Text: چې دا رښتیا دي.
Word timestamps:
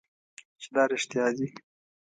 چې 0.61 0.67
دا 0.75 0.83
رښتیا 0.91 1.25
دي. 1.37 1.47